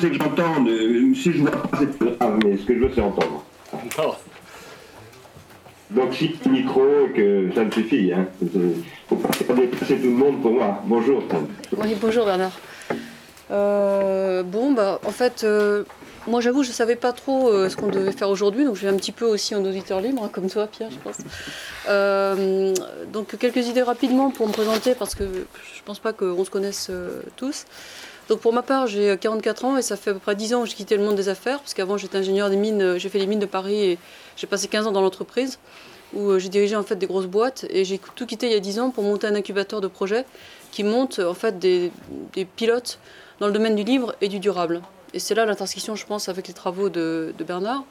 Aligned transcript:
c'est 0.00 0.10
que 0.10 0.14
j'entends, 0.14 0.64
si 0.64 1.32
je 1.32 1.40
vois 1.40 1.50
pas, 1.50 1.78
c'est 1.80 1.98
pas 1.98 2.04
grave, 2.04 2.38
mais 2.44 2.56
ce 2.56 2.62
que 2.62 2.74
je 2.74 2.78
veux, 2.78 2.90
c'est 2.94 3.00
entendre. 3.00 3.44
Donc 5.90 6.14
si 6.14 6.36
le 6.44 6.50
micro, 6.52 6.84
que 7.16 7.50
ça 7.52 7.64
me 7.64 7.70
suffit. 7.72 8.12
Hein. 8.12 8.28
faut 9.08 9.16
pas 9.16 9.54
déplacer 9.54 9.96
tout 9.96 10.04
le 10.04 10.10
monde 10.10 10.40
pour 10.40 10.52
moi. 10.52 10.80
Bonjour. 10.84 11.24
Oui, 11.78 11.96
bonjour 12.00 12.26
Bernard. 12.26 12.52
Euh, 13.50 14.44
bon, 14.44 14.70
bah, 14.70 15.00
en 15.04 15.10
fait, 15.10 15.42
euh, 15.42 15.82
moi 16.28 16.40
j'avoue, 16.40 16.62
je 16.62 16.68
ne 16.68 16.74
savais 16.74 16.94
pas 16.94 17.12
trop 17.12 17.48
euh, 17.48 17.68
ce 17.68 17.76
qu'on 17.76 17.88
devait 17.88 18.12
faire 18.12 18.30
aujourd'hui, 18.30 18.64
donc 18.64 18.76
je 18.76 18.82
vais 18.82 18.94
un 18.94 18.96
petit 18.96 19.10
peu 19.10 19.24
aussi 19.24 19.56
en 19.56 19.64
auditeur 19.64 20.00
libre, 20.00 20.22
hein, 20.22 20.30
comme 20.32 20.48
toi 20.48 20.68
Pierre, 20.68 20.90
je 20.92 20.98
pense. 20.98 21.18
donc 23.12 23.36
quelques 23.36 23.66
idées 23.66 23.82
rapidement 23.82 24.30
pour 24.30 24.46
me 24.46 24.52
présenter, 24.52 24.94
parce 24.94 25.16
que 25.16 25.24
je 25.24 25.80
ne 25.80 25.84
pense 25.84 25.98
pas 25.98 26.12
qu'on 26.12 26.44
se 26.44 26.50
connaisse 26.50 26.88
tous. 27.34 27.64
Donc 28.28 28.40
pour 28.40 28.52
ma 28.52 28.62
part, 28.62 28.86
j'ai 28.86 29.16
44 29.18 29.64
ans 29.64 29.76
et 29.76 29.82
ça 29.82 29.96
fait 29.96 30.10
à 30.10 30.14
peu 30.14 30.20
près 30.20 30.34
10 30.34 30.54
ans 30.54 30.62
que 30.62 30.68
j'ai 30.68 30.74
quitté 30.74 30.96
le 30.96 31.02
monde 31.02 31.16
des 31.16 31.28
affaires, 31.28 31.60
parce 31.60 31.74
qu'avant 31.74 31.96
j'étais 31.96 32.18
ingénieur 32.18 32.50
des 32.50 32.56
mines, 32.56 32.98
j'ai 32.98 33.08
fait 33.08 33.18
les 33.18 33.26
mines 33.26 33.38
de 33.38 33.46
Paris 33.46 33.82
et 33.82 33.98
j'ai 34.36 34.46
passé 34.46 34.68
15 34.68 34.86
ans 34.86 34.92
dans 34.92 35.00
l'entreprise, 35.00 35.58
où 36.12 36.38
j'ai 36.38 36.50
dirigé 36.50 36.76
en 36.76 36.82
fait 36.82 36.96
des 36.96 37.06
grosses 37.06 37.26
boîtes 37.26 37.66
et 37.70 37.84
j'ai 37.84 37.98
tout 38.14 38.26
quitté 38.26 38.46
il 38.46 38.52
y 38.52 38.56
a 38.56 38.60
10 38.60 38.80
ans 38.80 38.90
pour 38.90 39.02
monter 39.02 39.26
un 39.26 39.34
incubateur 39.34 39.80
de 39.80 39.88
projets 39.88 40.26
qui 40.72 40.84
monte 40.84 41.18
en 41.18 41.34
fait 41.34 41.58
des, 41.58 41.90
des 42.34 42.44
pilotes 42.44 42.98
dans 43.40 43.46
le 43.46 43.52
domaine 43.52 43.76
du 43.76 43.84
livre 43.84 44.14
et 44.20 44.28
du 44.28 44.40
durable. 44.40 44.82
Et 45.14 45.18
c'est 45.18 45.34
là 45.34 45.46
l'intersection, 45.46 45.94
je 45.94 46.04
pense, 46.04 46.28
avec 46.28 46.48
les 46.48 46.54
travaux 46.54 46.88
de, 46.88 47.34
Bernard. 47.46 47.84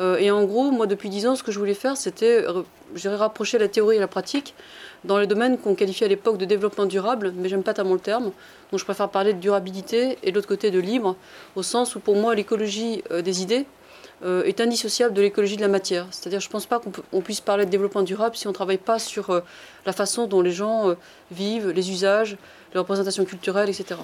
Euh, 0.00 0.16
et 0.16 0.30
en 0.30 0.44
gros, 0.44 0.70
moi, 0.70 0.86
depuis 0.86 1.08
dix 1.08 1.26
ans, 1.26 1.36
ce 1.36 1.42
que 1.42 1.52
je 1.52 1.58
voulais 1.58 1.74
faire, 1.74 1.96
c'était 1.96 2.44
rapprocher 3.04 3.58
la 3.58 3.68
théorie 3.68 3.96
et 3.96 4.00
la 4.00 4.08
pratique 4.08 4.54
dans 5.04 5.18
les 5.18 5.26
domaines 5.26 5.58
qu'on 5.58 5.74
qualifiait 5.74 6.06
à 6.06 6.08
l'époque 6.08 6.38
de 6.38 6.44
développement 6.44 6.86
durable, 6.86 7.32
mais 7.36 7.48
j'aime 7.48 7.62
pas 7.62 7.74
tellement 7.74 7.94
le 7.94 8.00
terme. 8.00 8.32
Donc 8.70 8.80
je 8.80 8.84
préfère 8.84 9.08
parler 9.08 9.32
de 9.32 9.40
durabilité 9.40 10.18
et 10.22 10.30
de 10.30 10.36
l'autre 10.36 10.48
côté 10.48 10.70
de 10.70 10.78
libre, 10.78 11.16
au 11.56 11.62
sens 11.62 11.94
où 11.96 12.00
pour 12.00 12.16
moi, 12.16 12.34
l'écologie 12.34 13.02
euh, 13.10 13.22
des 13.22 13.42
idées 13.42 13.66
euh, 14.24 14.42
est 14.44 14.60
indissociable 14.60 15.14
de 15.14 15.22
l'écologie 15.22 15.56
de 15.56 15.62
la 15.62 15.68
matière. 15.68 16.06
C'est-à-dire, 16.10 16.40
je 16.40 16.48
ne 16.48 16.52
pense 16.52 16.66
pas 16.66 16.80
qu'on 16.80 17.20
puisse 17.20 17.40
parler 17.40 17.64
de 17.64 17.70
développement 17.70 18.02
durable 18.02 18.36
si 18.36 18.46
on 18.46 18.50
ne 18.50 18.54
travaille 18.54 18.78
pas 18.78 18.98
sur 18.98 19.42
la 19.86 19.92
façon 19.92 20.26
dont 20.26 20.40
les 20.40 20.50
gens 20.50 20.94
vivent, 21.30 21.70
les 21.70 21.90
usages, 21.90 22.36
les 22.72 22.80
représentations 22.80 23.24
culturelles, 23.24 23.68
etc. 23.68 24.00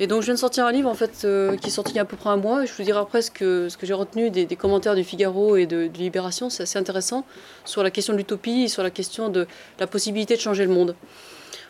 Et 0.00 0.08
donc 0.08 0.22
je 0.22 0.26
viens 0.26 0.34
de 0.34 0.40
sortir 0.40 0.66
un 0.66 0.72
livre 0.72 0.90
en 0.90 0.94
fait 0.94 1.22
euh, 1.24 1.56
qui 1.56 1.68
est 1.68 1.70
sorti 1.70 1.92
il 1.92 1.96
y 1.96 1.98
a 2.00 2.02
à 2.02 2.04
peu 2.04 2.16
près 2.16 2.30
un 2.30 2.36
mois. 2.36 2.64
Je 2.64 2.72
vous 2.72 2.82
dirai 2.82 2.98
après 2.98 3.22
ce 3.22 3.30
que, 3.30 3.68
ce 3.68 3.76
que 3.76 3.86
j'ai 3.86 3.94
retenu 3.94 4.30
des, 4.30 4.46
commentaires 4.56 4.96
du 4.96 5.04
Figaro 5.04 5.56
et 5.56 5.66
de, 5.66 5.88
Libération. 5.96 6.50
C'est 6.50 6.64
assez 6.64 6.78
intéressant 6.78 7.24
sur 7.64 7.84
la 7.84 7.92
question 7.92 8.12
de 8.12 8.18
l'utopie 8.18 8.68
sur 8.68 8.82
la 8.82 8.90
question 8.90 9.28
de 9.28 9.46
la 9.78 9.86
possibilité 9.86 10.34
de 10.34 10.40
changer 10.40 10.64
le 10.64 10.72
monde. 10.72 10.96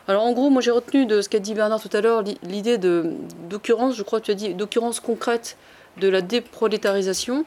Alors 0.07 0.23
en 0.23 0.33
gros, 0.33 0.49
moi 0.49 0.61
j'ai 0.61 0.71
retenu 0.71 1.05
de 1.05 1.21
ce 1.21 1.29
qu'a 1.29 1.39
dit 1.39 1.53
Bernard 1.53 1.81
tout 1.81 1.95
à 1.95 2.01
l'heure 2.01 2.23
l'idée 2.43 2.79
d'occurrence, 2.79 3.95
je 3.95 4.03
crois 4.03 4.19
que 4.19 4.25
tu 4.25 4.31
as 4.31 4.35
dit, 4.35 4.53
d'occurrence 4.55 4.99
concrète 4.99 5.57
de 5.97 6.07
la 6.07 6.21
déprolétarisation. 6.21 7.45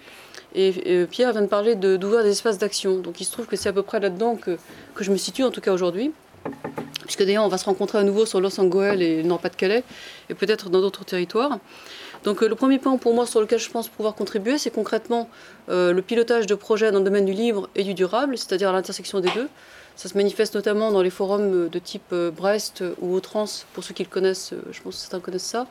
Et, 0.55 1.07
Pierre 1.11 1.33
vient 1.33 1.43
de 1.43 1.47
parler 1.47 1.75
d'ouvrir 1.75 2.23
des 2.23 2.31
espaces 2.31 2.59
d'action. 2.59 2.99
Donc 2.99 3.21
il 3.21 3.25
se 3.25 3.33
trouve 3.33 3.47
que 3.47 3.57
c'est 3.57 3.69
à 3.69 3.73
peu 3.73 3.83
près 3.83 3.99
là-dedans 4.01 4.37
que, 4.37 4.57
que 4.95 5.05
je 5.05 5.11
me 5.11 5.17
situe, 5.17 5.43
en 5.43 5.51
tout 5.51 5.61
cas 5.61 5.73
aujourd'hui 5.73 6.13
puisque 7.09 7.25
d'ailleurs 7.25 7.45
on 7.45 7.49
va 7.49 7.57
se 7.57 7.65
rencontrer 7.65 7.97
à 7.97 8.03
nouveau 8.03 8.27
sur 8.27 8.39
Los 8.39 8.61
Angeles 8.61 9.01
et 9.01 9.23
le 9.23 9.23
Nord-Pas-de-Calais, 9.23 9.83
et 10.29 10.35
peut-être 10.35 10.69
dans 10.69 10.83
d'autres 10.83 11.07
territoires. 11.07 11.59
Donc 12.23 12.43
euh, 12.43 12.49
le 12.49 12.55
premier 12.55 12.79
point 12.79 12.99
pour 12.99 13.15
moi 13.15 13.27
sur 13.27 13.41
lequel 13.41 13.59
je 13.59 13.71
pense 13.71 13.89
pouvoir 13.89 14.15
contribuer, 14.15 14.59
c'est 14.59 14.71
concrètement 14.71 15.31
euh, 15.71 15.95
le 15.95 16.03
pilotage 16.03 16.47
de 16.47 16.55
projets 16.55 16.93
dans 16.93 16.99
le 16.99 17.07
domaine 17.07 17.25
du 17.25 17.33
livre 17.33 17.71
et 17.75 17.83
du 17.83 17.95
durable, 17.95 18.37
c'est-à-dire 18.37 18.71
l'intersection 18.75 19.21
des 19.21 19.31
deux. 19.31 19.49
Ça 19.97 20.11
se 20.11 20.19
manifeste 20.19 20.55
notamment 20.55 20.93
dans 20.93 21.01
les 21.01 21.11
forums 21.11 21.71
de 21.71 21.79
type 21.79 22.13
euh, 22.13 22.31
Brest 22.31 22.85
ou 23.01 23.15
Autrans, 23.15 23.47
pour 23.73 23.83
ceux 23.83 23.95
qui 23.95 24.05
le 24.05 24.11
connaissent, 24.11 24.53
je 24.71 24.83
pense 24.83 24.97
que 24.97 25.01
certains 25.01 25.21
connaissent 25.21 25.45
ça, 25.45 25.67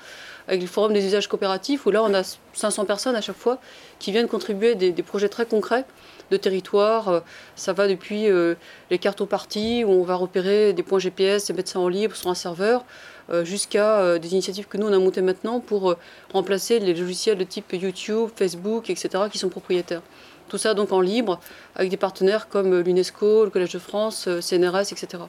avec 0.48 0.60
les 0.60 0.68
forums 0.68 0.94
des 0.94 1.06
usages 1.06 1.28
coopératifs, 1.28 1.86
où 1.86 1.92
là 1.92 2.04
on 2.04 2.16
a 2.16 2.24
500 2.54 2.86
personnes 2.86 3.16
à 3.16 3.22
chaque 3.22 3.38
fois 3.38 3.60
qui 4.00 4.12
viennent 4.12 4.28
contribuer 4.28 4.74
des, 4.74 4.92
des 4.92 5.04
projets 5.04 5.30
très 5.30 5.46
concrets 5.46 5.86
de 6.32 6.38
territoire. 6.38 7.08
Euh, 7.10 7.20
ça 7.56 7.74
va 7.74 7.88
depuis 7.88 8.30
euh, 8.30 8.56
les 8.92 8.98
cartes 8.98 9.22
au 9.22 9.26
parti, 9.26 9.84
où 9.84 9.90
on 9.90 10.04
va 10.04 10.16
repérer 10.16 10.74
des 10.74 10.84
points 10.84 11.00
GPS 11.00 11.50
et 11.50 11.54
mettre 11.54 11.70
ça 11.70 11.80
en 11.80 11.88
libre 11.88 12.16
sur 12.16 12.30
un 12.30 12.36
serveur, 12.36 12.86
euh, 13.30 13.44
jusqu'à 13.44 14.18
des 14.20 14.34
initiatives 14.34 14.68
que 14.68 14.78
nous 14.78 14.88
on 14.88 14.94
a 14.94 15.00
montées 15.00 15.22
maintenant 15.22 15.60
pour 15.60 15.96
remplacer 16.34 16.80
les 16.80 16.94
logiciels 16.94 17.38
de 17.38 17.44
type 17.44 17.74
YouTube, 17.74 18.30
Facebook, 18.36 18.90
etc., 18.90 19.10
qui 19.32 19.38
sont 19.38 19.50
propriétaires. 19.50 20.02
Tout 20.48 20.58
ça 20.58 20.74
donc 20.74 20.92
en 20.92 21.02
libre, 21.02 21.40
avec 21.76 21.90
des 21.90 21.98
partenaires 21.98 22.48
comme 22.48 22.80
l'UNESCO, 22.80 23.46
le 23.46 23.50
Collège 23.50 23.74
de 23.74 23.80
France, 23.80 24.30
CNRS, 24.42 24.92
etc. 24.92 25.24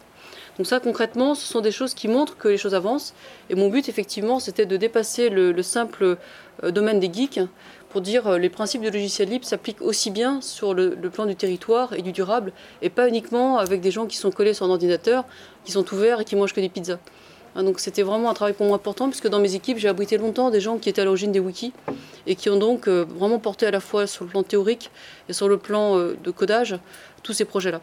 Donc 0.57 0.67
ça, 0.67 0.81
concrètement, 0.81 1.35
ce 1.35 1.47
sont 1.47 1.61
des 1.61 1.71
choses 1.71 1.95
qui 1.95 2.09
montrent 2.09 2.37
que 2.37 2.49
les 2.49 2.59
choses 2.59 2.75
avancent. 2.75 3.15
Et 3.49 3.55
mon 3.55 3.69
but, 3.69 3.89
effectivement, 3.89 4.41
c'était 4.41 4.67
de 4.67 4.77
dépasser 4.77 5.29
le, 5.29 5.63
simple 5.63 6.17
domaine 6.63 6.99
des 6.99 7.13
geeks 7.13 7.41
pour 7.89 8.01
dire 8.01 8.27
euh, 8.27 8.39
les 8.39 8.49
principes 8.49 8.83
du 8.83 8.91
logiciel 8.91 9.29
libre 9.29 9.45
s'appliquent 9.45 9.83
aussi 9.83 10.11
bien 10.11 10.41
sur 10.41 10.75
le, 10.75 10.97
plan 11.11 11.27
du 11.27 11.37
territoire 11.37 11.93
et 11.95 12.03
du 12.03 12.13
durable, 12.13 12.53
et 12.83 12.91
pas 12.91 13.09
uniquement 13.09 13.59
avec 13.59 13.81
des 13.81 13.91
gens 13.91 14.07
qui 14.07 14.17
sont 14.17 14.31
collés 14.31 14.55
sur 14.55 14.67
un 14.67 14.71
ordinateur, 14.71 15.25
qui 15.65 15.73
sont 15.73 15.85
ouverts 15.93 16.21
et 16.21 16.25
qui 16.25 16.37
mangent 16.37 16.53
que 16.53 16.61
des 16.61 16.69
pizzas. 16.69 16.99
Hein, 17.55 17.65
donc 17.65 17.81
c'était 17.81 18.03
vraiment 18.03 18.31
un 18.31 18.35
travail 18.35 18.55
pour 18.55 18.67
moi 18.67 18.77
important, 18.77 19.09
puisque 19.09 19.29
dans 19.29 19.41
mes 19.41 19.55
équipes, 19.55 19.79
j'ai 19.79 19.89
abrité 19.89 20.19
longtemps 20.19 20.51
des 20.51 20.61
gens 20.61 20.79
qui 20.79 20.89
étaient 20.89 21.01
à 21.01 21.05
l'origine 21.05 21.33
des 21.33 21.41
wikis, 21.41 21.73
et 22.29 22.37
qui 22.37 22.51
ont 22.51 22.59
donc 22.59 22.87
euh, 22.87 23.05
vraiment 23.09 23.41
porté 23.41 23.67
à 23.67 23.73
la 23.73 23.81
fois 23.81 24.07
sur 24.07 24.25
le 24.25 24.31
plan 24.31 24.43
théorique 24.45 24.91
et 25.29 25.33
sur 25.33 25.49
le 25.49 25.57
plan 25.57 25.99
euh, 25.99 26.17
de 26.23 26.31
codage 26.31 26.79
tous 27.25 27.33
ces 27.33 27.45
projets-là. 27.45 27.81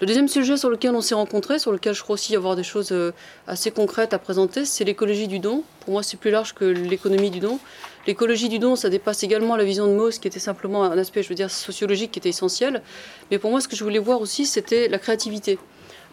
Le 0.00 0.06
deuxième 0.06 0.28
sujet 0.28 0.56
sur 0.56 0.70
lequel 0.70 0.94
on 0.94 1.00
s'est 1.00 1.14
rencontrés, 1.14 1.58
sur 1.58 1.72
lequel 1.72 1.94
je 1.94 2.02
crois 2.02 2.14
aussi 2.14 2.36
avoir 2.36 2.54
des 2.54 2.62
choses 2.62 2.92
euh, 2.92 3.12
assez 3.46 3.70
concrètes 3.70 4.12
à 4.14 4.18
présenter, 4.18 4.64
c'est 4.64 4.84
l'écologie 4.84 5.26
du 5.26 5.38
don. 5.38 5.64
Pour 5.80 5.92
moi, 5.94 6.02
c'est 6.02 6.16
plus 6.16 6.30
large 6.30 6.54
que 6.54 6.64
l'économie 6.64 7.30
du 7.30 7.40
don. 7.40 7.58
L'écologie 8.06 8.48
du 8.48 8.58
don, 8.58 8.76
ça 8.76 8.90
dépasse 8.90 9.22
également 9.22 9.56
la 9.56 9.64
vision 9.64 9.86
de 9.86 9.92
Mauss, 9.92 10.18
qui 10.18 10.28
était 10.28 10.38
simplement 10.38 10.84
un 10.84 10.96
aspect, 10.98 11.22
je 11.22 11.28
veux 11.28 11.34
dire, 11.34 11.50
sociologique, 11.50 12.12
qui 12.12 12.20
était 12.20 12.28
essentiel. 12.28 12.82
Mais 13.30 13.38
pour 13.38 13.50
moi, 13.50 13.60
ce 13.60 13.66
que 13.66 13.74
je 13.74 13.82
voulais 13.82 13.98
voir 13.98 14.20
aussi, 14.20 14.46
c'était 14.46 14.88
la 14.88 14.98
créativité 14.98 15.58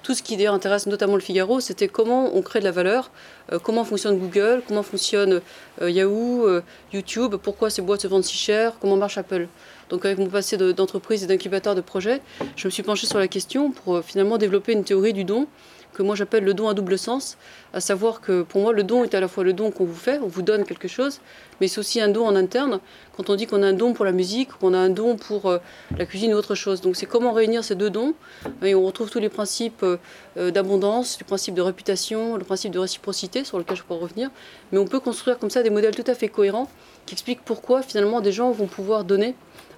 tout 0.05 0.13
ce 0.13 0.21
qui 0.21 0.37
d'ailleurs 0.37 0.53
intéresse 0.53 0.85
notamment 0.85 1.15
le 1.15 1.19
Figaro, 1.19 1.59
c'était 1.59 1.87
comment 1.87 2.29
on 2.35 2.43
crée 2.43 2.59
de 2.59 2.63
la 2.63 2.71
valeur, 2.71 3.09
euh, 3.51 3.57
comment 3.57 3.83
fonctionne 3.83 4.19
Google, 4.19 4.61
comment 4.67 4.83
fonctionne 4.83 5.41
euh, 5.81 5.89
Yahoo, 5.89 6.47
YouTube, 6.93 7.37
pourquoi 7.41 7.71
ces 7.71 7.81
boîtes 7.81 8.01
se 8.01 8.07
vendent 8.07 8.23
si 8.23 8.37
cher, 8.37 8.73
comment 8.79 8.97
marche 8.97 9.17
Apple. 9.17 9.47
Donc 9.89 10.05
avec 10.05 10.19
mon 10.19 10.27
passé 10.27 10.57
d'entreprise 10.57 11.23
et 11.23 11.27
d'incubateur 11.27 11.73
de 11.73 11.81
projet, 11.81 12.21
je 12.55 12.67
me 12.67 12.71
suis 12.71 12.83
penchée 12.83 13.07
sur 13.07 13.17
la 13.17 13.27
question 13.27 13.71
pour 13.71 13.95
euh, 13.95 14.01
finalement 14.01 14.37
développer 14.37 14.73
une 14.73 14.83
théorie 14.83 15.13
du 15.13 15.23
don 15.23 15.47
que 15.95 16.03
moi 16.03 16.15
j'appelle 16.15 16.43
le 16.43 16.53
don 16.53 16.67
à 16.67 16.73
double 16.73 16.97
sens, 16.97 17.37
à 17.73 17.79
savoir 17.79 18.21
que 18.21 18.43
pour 18.43 18.61
moi 18.61 18.73
le 18.73 18.83
don 18.83 19.03
est 19.03 19.15
à 19.15 19.19
la 19.19 19.27
fois 19.27 19.43
le 19.43 19.53
don 19.53 19.71
qu'on 19.71 19.85
vous 19.85 19.95
fait, 19.95 20.19
on 20.19 20.27
vous 20.27 20.43
donne 20.43 20.65
quelque 20.65 20.87
chose, 20.87 21.21
mais 21.59 21.67
c'est 21.67 21.79
aussi 21.79 21.99
un 22.01 22.09
don 22.09 22.27
en 22.27 22.35
interne, 22.35 22.79
quand 23.15 23.29
on 23.29 23.35
dit 23.35 23.47
qu'on 23.47 23.63
a 23.63 23.67
un 23.67 23.73
don 23.73 23.93
pour 23.93 24.05
la 24.05 24.11
musique, 24.11 24.49
qu'on 24.59 24.73
a 24.73 24.77
un 24.77 24.89
don 24.89 25.15
pour 25.15 25.47
euh, 25.47 25.57
la 25.97 26.05
cuisine 26.05 26.33
ou 26.33 26.37
autre 26.37 26.53
chose. 26.53 26.81
Donc 26.81 26.95
c'est 26.95 27.05
comment 27.05 27.31
réunir 27.31 27.63
ces 27.63 27.75
deux 27.75 27.89
dons, 27.89 28.13
et 28.61 28.75
on 28.75 28.85
retrouve 28.85 29.09
tous 29.09 29.19
les 29.19 29.29
principes 29.29 29.83
euh, 29.83 30.51
d'abondance, 30.51 31.17
le 31.19 31.25
principe 31.25 31.55
de 31.55 31.61
réputation, 31.61 32.35
le 32.35 32.43
principe 32.43 32.71
de 32.71 32.79
réciprocité 32.79 33.43
sur 33.43 33.57
lequel 33.57 33.77
je 33.77 33.83
pourrais 33.83 34.01
revenir, 34.01 34.29
mais 34.71 34.77
on 34.77 34.85
peut 34.85 34.99
construire 34.99 35.39
comme 35.39 35.49
ça 35.49 35.63
des 35.63 35.69
modèles 35.69 35.95
tout 35.95 36.11
à 36.11 36.13
fait 36.13 36.27
cohérents 36.27 36.69
qui 37.05 37.13
expliquent 37.13 37.43
pourquoi 37.45 37.81
finalement 37.81 38.19
des 38.19 38.31
gens 38.31 38.51
vont 38.51 38.67
pouvoir 38.67 39.03
donner 39.03 39.35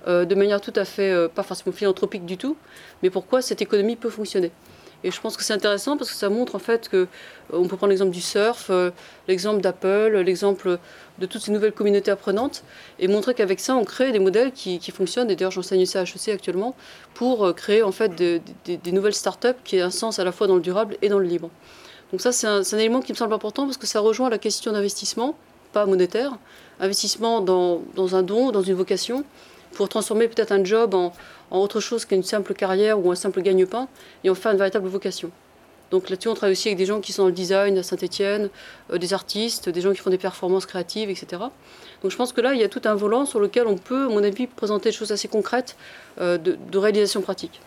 euh, 0.08 0.24
de 0.24 0.36
manière 0.36 0.62
tout 0.62 0.74
à 0.76 0.86
fait, 0.86 1.12
euh, 1.12 1.28
pas 1.28 1.44
forcément 1.44 1.76
philanthropique 1.76 2.26
du 2.26 2.38
tout, 2.38 2.56
mais 3.04 3.10
pourquoi 3.10 3.42
cette 3.42 3.62
économie 3.62 3.98
peut 3.98 4.10
fonctionner. 4.10 4.52
Et 5.04 5.12
je 5.12 5.22
pense 5.22 5.38
que 5.38 5.44
c'est 5.44 5.54
intéressant 5.54 5.96
parce 5.96 6.10
que 6.10 6.16
ça 6.16 6.30
montre 6.30 6.56
en 6.56 6.60
fait 6.60 6.90
que 6.90 7.08
euh, 7.54 7.68
peut 7.68 7.78
prendre 7.78 7.90
l'exemple 7.90 8.12
du 8.12 8.22
surf, 8.22 8.72
l'exemple 9.28 9.62
d'Apple, 9.62 10.18
l'exemple 10.26 10.80
de 11.20 11.26
toutes 11.26 11.42
ces 11.42 11.52
nouvelles 11.52 11.72
communautés 11.72 12.12
apprenantes 12.12 12.64
et 13.00 13.08
montrer 13.08 13.34
qu'avec 13.34 13.60
ça 13.60 13.76
on 13.76 13.84
crée 13.84 14.12
des 14.12 14.20
modèles 14.20 14.52
qui, 14.52 14.80
fonctionnent. 14.92 15.30
Et 15.30 15.36
d'ailleurs 15.36 15.52
j'enseigne 15.52 15.86
ça 15.86 16.00
à 16.00 16.04
HEC 16.04 16.30
actuellement 16.30 16.76
pour 17.14 17.54
créer 17.56 17.84
en 17.84 17.92
fait 17.92 18.16
des, 18.16 18.42
nouvelles 18.92 19.14
startups 19.14 19.50
qui 19.64 19.78
aient 19.78 19.82
un 19.82 19.92
sens 19.92 20.20
à 20.20 20.24
la 20.24 20.32
fois 20.32 20.48
dans 20.48 20.56
le 20.56 20.62
durable 20.62 20.98
et 21.02 21.10
dans 21.10 21.20
le 21.20 21.28
libre. 21.28 21.50
Donc 22.12 22.22
ça 22.22 22.32
c'est 22.32 22.48
un, 22.48 22.64
élément 22.64 23.02
qui 23.02 23.12
me 23.12 23.18
semble 23.18 23.34
important 23.34 23.66
parce 23.66 23.78
que 23.78 23.88
ça 23.88 24.00
rejoint 24.00 24.30
la 24.30 24.40
question 24.40 24.72
d'investissement, 24.72 25.38
pas 25.74 25.86
monétaire, 25.86 26.38
investissement 26.80 27.42
dans, 27.42 27.82
dans 27.96 28.16
un 28.16 28.24
don, 28.24 28.52
dans 28.52 28.64
une 28.64 28.76
vocation 28.76 29.24
pour 29.78 29.88
transformer 29.88 30.28
peut-être 30.28 30.52
un 30.52 30.64
job 30.64 30.96
en, 30.96 31.14
autre 31.52 31.80
chose 31.80 32.04
qu'une 32.04 32.24
simple 32.24 32.54
carrière 32.56 33.00
ou 33.00 33.12
un 33.12 33.16
simple 33.16 33.42
gagne-pain 33.42 33.88
et 34.24 34.30
en 34.30 34.36
faire 34.36 34.52
une 34.52 34.58
véritable 34.58 34.88
vocation. 34.90 35.32
Donc 35.92 36.10
là-dessus, 36.10 36.28
on 36.28 36.34
travaille 36.34 36.52
aussi 36.52 36.68
avec 36.68 36.78
des 36.78 36.86
gens 36.86 37.00
qui 37.00 37.14
sont 37.14 37.22
dans 37.22 37.28
le 37.28 37.34
design 37.34 37.78
à 37.78 37.84
Saint-Etienne, 37.84 38.50
euh, 38.92 38.98
des 38.98 39.14
artistes, 39.14 39.70
des 39.70 39.80
gens 39.80 39.94
qui 39.94 40.00
font 40.00 40.10
des 40.10 40.18
performances 40.18 40.66
créatives, 40.66 41.10
etc. 41.10 41.44
Donc 42.02 42.12
je 42.12 42.18
pense 42.18 42.34
que 42.34 42.42
là, 42.42 42.54
il 42.54 42.60
y 42.60 42.64
a 42.64 42.68
tout 42.68 42.82
un 42.84 42.96
volant 42.96 43.26
sur 43.26 43.40
lequel 43.40 43.68
on 43.68 43.78
peut, 43.78 44.06
à 44.06 44.10
mon 44.10 44.24
avis, 44.24 44.48
présenter 44.48 44.90
des 44.90 44.96
choses 44.96 45.12
assez 45.14 45.30
concrètes 45.30 45.78
euh, 46.20 46.38
de 46.38 46.78
réalisation 46.78 47.22
pratique. 47.22 47.62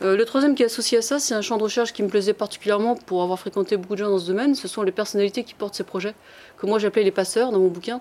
Euh, 0.00 0.16
le 0.16 0.24
troisième 0.24 0.54
qui 0.54 0.62
est 0.62 0.66
associé 0.66 0.98
à 0.98 1.02
ça, 1.02 1.18
c'est 1.18 1.34
un 1.34 1.42
champ 1.42 1.58
de 1.58 1.62
recherche 1.62 1.92
qui 1.92 2.02
me 2.02 2.08
plaisait 2.08 2.32
particulièrement 2.32 2.96
pour 2.96 3.22
avoir 3.22 3.38
fréquenté 3.38 3.76
beaucoup 3.76 3.94
de 3.94 3.98
gens 3.98 4.10
dans 4.10 4.18
ce 4.18 4.26
domaine. 4.26 4.54
Ce 4.54 4.66
sont 4.66 4.82
les 4.82 4.92
personnalités 4.92 5.44
qui 5.44 5.54
portent 5.54 5.74
ces 5.74 5.84
projets, 5.84 6.14
que 6.58 6.66
moi 6.66 6.78
j'appelais 6.78 7.04
les 7.04 7.10
passeurs 7.10 7.52
dans 7.52 7.60
mon 7.60 7.68
bouquin. 7.68 8.00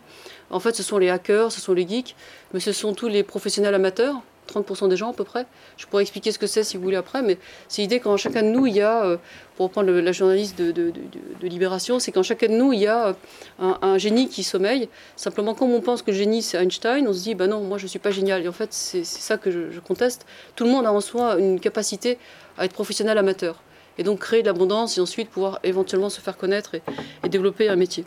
En 0.49 0.59
fait, 0.59 0.75
ce 0.75 0.83
sont 0.83 0.97
les 0.97 1.09
hackers, 1.09 1.51
ce 1.51 1.61
sont 1.61 1.73
les 1.73 1.87
geeks, 1.87 2.15
mais 2.53 2.59
ce 2.59 2.71
sont 2.71 2.93
tous 2.93 3.07
les 3.07 3.23
professionnels 3.23 3.75
amateurs, 3.75 4.21
30% 4.51 4.89
des 4.89 4.97
gens 4.97 5.09
à 5.09 5.13
peu 5.13 5.23
près. 5.23 5.45
Je 5.77 5.85
pourrais 5.85 6.03
expliquer 6.03 6.31
ce 6.31 6.39
que 6.39 6.47
c'est 6.47 6.63
si 6.63 6.77
vous 6.77 6.83
voulez 6.83 6.97
après, 6.97 7.21
mais 7.21 7.37
c'est 7.67 7.81
l'idée 7.81 7.99
qu'en 7.99 8.17
chacun 8.17 8.43
de 8.43 8.49
nous, 8.49 8.65
il 8.67 8.75
y 8.75 8.81
a, 8.81 9.03
euh, 9.03 9.17
pour 9.55 9.67
reprendre 9.67 9.91
la 9.91 10.11
journaliste 10.11 10.57
de, 10.59 10.93
Libération, 11.41 11.99
c'est 11.99 12.11
qu'en 12.11 12.23
chacun 12.23 12.47
de 12.47 12.53
nous, 12.53 12.71
il 12.73 12.79
y 12.79 12.87
a 12.87 13.07
euh, 13.07 13.13
un, 13.81 13.97
génie 13.97 14.29
qui 14.29 14.43
sommeille. 14.43 14.89
Simplement, 15.15 15.53
comme 15.53 15.71
on 15.71 15.81
pense 15.81 16.01
que 16.01 16.11
le 16.11 16.17
génie 16.17 16.41
c'est 16.41 16.57
Einstein, 16.57 17.07
on 17.07 17.13
se 17.13 17.23
dit, 17.23 17.35
bah 17.35 17.47
non, 17.47 17.61
moi 17.61 17.77
je 17.77 17.83
ne 17.83 17.89
suis 17.89 17.99
pas 17.99 18.11
génial. 18.11 18.43
Et 18.43 18.47
en 18.47 18.53
fait, 18.53 18.73
c'est 18.73 19.03
ça 19.03 19.37
que 19.37 19.51
je, 19.51 19.79
conteste. 19.79 20.25
Tout 20.55 20.63
le 20.63 20.69
monde 20.69 20.85
a 20.85 20.93
en 20.93 21.01
soi 21.01 21.37
une 21.39 21.59
capacité 21.59 22.17
à 22.57 22.65
être 22.65 22.73
professionnel 22.73 23.17
amateur. 23.17 23.61
Et 23.97 24.03
donc 24.03 24.19
créer 24.19 24.41
de 24.41 24.47
l'abondance 24.47 24.97
et 24.97 25.01
ensuite 25.01 25.29
pouvoir 25.29 25.59
éventuellement 25.63 26.09
se 26.09 26.21
faire 26.21 26.37
connaître 26.37 26.75
et 26.75 27.29
développer 27.29 27.67
un 27.67 27.75
métier. 27.75 28.05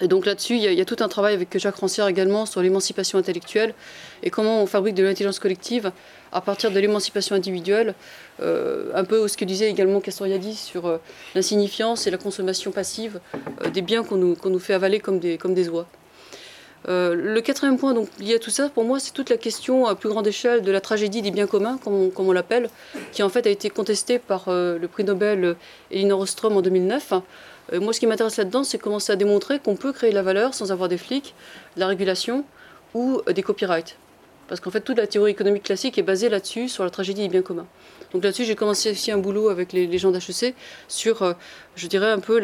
Et 0.00 0.08
donc 0.08 0.26
là-dessus, 0.26 0.56
il, 0.56 0.62
y, 0.62 0.80
a 0.80 0.84
tout 0.84 0.96
un 1.00 1.08
travail 1.08 1.34
avec 1.34 1.56
Jacques 1.58 1.76
Rancière 1.76 2.06
également 2.06 2.46
sur 2.46 2.62
l'émancipation 2.62 3.18
intellectuelle 3.18 3.74
et 4.22 4.30
comment 4.30 4.62
on 4.62 4.66
fabrique 4.66 4.94
de 4.94 5.02
l'intelligence 5.02 5.40
collective 5.40 5.90
à 6.32 6.40
partir 6.40 6.70
de 6.70 6.78
l'émancipation 6.78 7.34
individuelle, 7.34 7.94
euh, 8.40 8.90
un 8.94 9.04
peu 9.04 9.26
ce 9.28 9.36
que 9.36 9.44
disait 9.44 9.70
également 9.70 10.00
Castoriadis 10.00 10.54
sur 10.54 10.86
euh, 10.86 10.98
l'insignifiance 11.34 12.06
et 12.06 12.10
la 12.10 12.18
consommation 12.18 12.70
passive 12.70 13.20
euh, 13.64 13.70
des 13.70 13.82
biens 13.82 14.04
qu'on 14.04 14.16
nous, 14.16 14.58
fait 14.58 14.74
avaler 14.74 15.00
comme 15.00 15.18
des, 15.18 15.38
comme 15.38 15.54
des 15.54 15.68
oies. 15.68 15.86
le 16.86 17.40
quatrième 17.40 17.78
point 17.78 17.94
donc, 17.94 18.08
lié 18.20 18.34
à 18.34 18.38
tout 18.38 18.50
ça, 18.50 18.68
pour 18.68 18.84
moi, 18.84 19.00
c'est 19.00 19.12
toute 19.12 19.30
la 19.30 19.36
question 19.36 19.86
à 19.86 19.94
plus 19.94 20.10
grande 20.10 20.26
échelle 20.26 20.62
de 20.62 20.70
la 20.70 20.80
tragédie 20.80 21.22
des 21.22 21.30
biens 21.30 21.46
communs, 21.46 21.78
comme 21.82 22.10
on, 22.16 22.32
l'appelle, 22.32 22.68
qui 23.12 23.22
en 23.22 23.28
fait 23.28 23.46
a 23.46 23.50
été 23.50 23.68
contestée 23.70 24.18
par 24.18 24.44
le 24.48 24.86
prix 24.86 25.04
Nobel 25.04 25.56
Elinor 25.90 26.20
Ostrom 26.20 26.56
en 26.56 26.62
2009. 26.62 27.14
Euh, 27.72 27.80
moi, 27.80 27.92
ce 27.92 28.00
qui 28.00 28.06
m'intéresse 28.06 28.36
là-dedans, 28.36 28.64
c'est 28.64 28.78
commencer 28.78 29.12
à 29.12 29.16
démontrer 29.16 29.58
qu'on 29.58 29.76
peut 29.76 29.92
créer 29.92 30.10
de 30.10 30.14
la 30.14 30.22
valeur 30.22 30.54
sans 30.54 30.72
avoir 30.72 30.88
des 30.88 30.98
flics, 30.98 31.34
de 31.76 31.80
la 31.80 31.86
régulation 31.86 32.44
ou 32.94 33.20
euh, 33.28 33.32
des 33.32 33.42
copyrights. 33.42 33.96
Parce 34.48 34.60
qu'en 34.60 34.70
fait, 34.70 34.80
toute 34.80 34.96
la 34.96 35.06
théorie 35.06 35.32
économique 35.32 35.64
classique 35.64 35.98
est 35.98 36.02
basée 36.02 36.30
là-dessus, 36.30 36.70
sur 36.70 36.82
la 36.82 36.90
tragédie 36.90 37.20
des 37.20 37.28
biens 37.28 37.42
communs. 37.42 37.66
Donc 38.14 38.24
là-dessus, 38.24 38.44
j'ai 38.44 38.54
commencé 38.54 38.90
aussi 38.90 39.12
un 39.12 39.18
boulot 39.18 39.50
avec 39.50 39.74
les, 39.74 39.98
gens 39.98 40.10
d'HEC 40.10 40.54
sur, 40.88 41.20
euh, 41.20 41.34
je 41.76 41.86
dirais, 41.86 42.10
un 42.10 42.18
peu 42.18 42.40